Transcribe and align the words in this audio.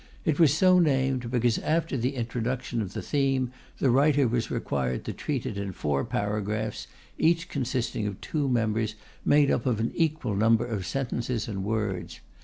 It 0.25 0.39
was 0.39 0.51
so 0.51 0.79
named, 0.79 1.29
because 1.29 1.59
after 1.59 1.95
the 1.95 2.15
introduction 2.15 2.81
of 2.81 2.93
the 2.93 3.03
theme 3.03 3.51
the 3.77 3.91
writer 3.91 4.27
was 4.27 4.49
required 4.49 5.05
to 5.05 5.13
treat 5.13 5.45
it 5.45 5.59
in 5.59 5.73
four 5.73 6.03
paragraphs, 6.03 6.87
each 7.19 7.49
consisting 7.49 8.07
of 8.07 8.19
two 8.19 8.49
members, 8.49 8.95
made 9.23 9.51
up 9.51 9.67
of 9.67 9.79
an 9.79 9.91
equal 9.93 10.35
number 10.35 10.65
of 10.65 10.87
sentences 10.87 11.47
and 11.47 11.63
words. 11.63 12.19